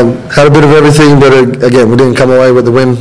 Um, 0.00 0.16
had 0.30 0.46
a 0.46 0.50
bit 0.50 0.64
of 0.64 0.70
everything, 0.70 1.20
but 1.20 1.30
uh, 1.30 1.66
again, 1.66 1.90
we 1.90 1.96
didn't 1.96 2.14
come 2.14 2.30
away 2.30 2.52
with 2.52 2.64
the 2.64 2.72
win. 2.72 2.96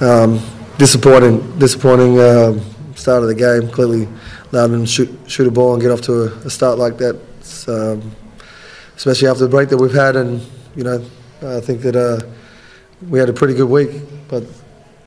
Um, 0.00 0.40
disappointing, 0.78 1.58
disappointing 1.58 2.18
uh, 2.18 2.58
start 2.94 3.22
of 3.22 3.28
the 3.28 3.34
game. 3.34 3.68
Clearly, 3.68 4.08
allowed 4.50 4.68
them 4.68 4.80
to 4.80 4.86
shoot, 4.86 5.18
shoot 5.26 5.46
a 5.46 5.50
ball 5.50 5.74
and 5.74 5.82
get 5.82 5.90
off 5.90 6.00
to 6.02 6.22
a, 6.22 6.26
a 6.46 6.50
start 6.50 6.78
like 6.78 6.96
that, 6.96 7.16
um, 7.68 8.10
especially 8.96 9.28
after 9.28 9.44
the 9.44 9.50
break 9.50 9.68
that 9.68 9.76
we've 9.76 9.92
had. 9.92 10.16
And 10.16 10.40
you 10.74 10.82
know, 10.82 11.04
I 11.42 11.60
think 11.60 11.82
that 11.82 11.94
uh, 11.94 12.26
we 13.10 13.18
had 13.18 13.28
a 13.28 13.34
pretty 13.34 13.52
good 13.52 13.68
week, 13.68 13.90
but 14.28 14.42